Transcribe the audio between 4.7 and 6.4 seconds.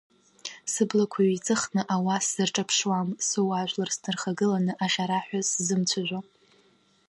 аӷьараҳәа сзымцәажәо…